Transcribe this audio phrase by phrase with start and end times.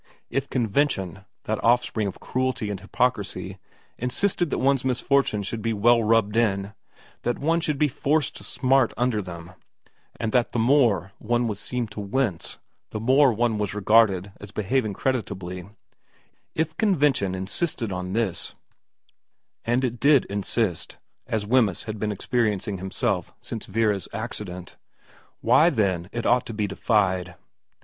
[0.31, 3.59] If convention, that offspring of cruelty and hypocrisy,
[3.99, 6.73] insisted that one's misfortunes should be well rubbed in,
[7.21, 9.51] that one should be forced to smart under them,
[10.19, 12.57] and that the more one was seen to wince
[12.89, 15.69] the more one was regarded as behaving creditably,
[16.55, 18.55] if convention insisted on this,
[19.65, 20.97] and it did insist,
[21.27, 24.77] as Wemyss had been experiencing himself since Vera's accident,
[25.41, 27.35] why then it ought to be defied.